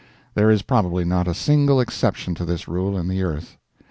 There 0.33 0.49
is 0.49 0.63
probably 0.63 1.05
not 1.05 1.27
a 1.27 1.35
single 1.35 1.79
exception 1.79 2.33
to 2.33 2.43
this 2.43 2.67
rule 2.67 2.97
in 2.97 3.07
the 3.07 3.21
earth. 3.21 3.57